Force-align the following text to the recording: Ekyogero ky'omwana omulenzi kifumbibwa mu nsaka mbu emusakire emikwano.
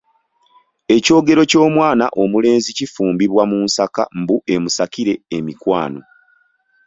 Ekyogero 0.95 1.41
ky'omwana 1.51 2.05
omulenzi 2.23 2.71
kifumbibwa 2.77 3.43
mu 3.51 3.57
nsaka 3.65 4.01
mbu 4.19 4.35
emusakire 4.53 5.13
emikwano. 5.37 6.01